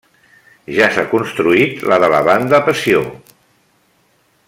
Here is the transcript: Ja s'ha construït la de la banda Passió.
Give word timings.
Ja 0.77 0.87
s'ha 0.95 1.03
construït 1.11 1.85
la 1.91 1.99
de 2.05 2.09
la 2.15 2.21
banda 2.31 2.63
Passió. 2.71 3.05